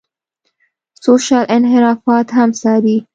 سوشل 1.03 1.43
انحرافات 1.55 2.27
هم 2.37 2.49
څاري. 2.59 2.97